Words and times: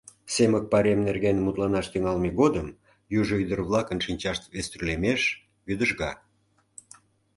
Семык 0.33 0.65
пайрем 0.71 0.99
нерген 1.07 1.37
мутланаш 1.45 1.85
тӱҥалме 1.89 2.29
годым 2.41 2.67
южо 3.19 3.35
ӱдыр-влакын 3.43 3.99
шинчашт 4.05 4.43
вестӱрлемеш, 4.53 5.21
вӱдыжга. 5.67 6.11